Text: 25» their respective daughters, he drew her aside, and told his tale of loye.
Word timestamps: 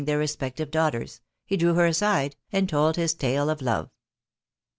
25» 0.01 0.07
their 0.09 0.17
respective 0.17 0.71
daughters, 0.71 1.21
he 1.45 1.55
drew 1.55 1.75
her 1.75 1.85
aside, 1.85 2.35
and 2.51 2.67
told 2.67 2.95
his 2.95 3.13
tale 3.13 3.51
of 3.51 3.59
loye. 3.59 3.91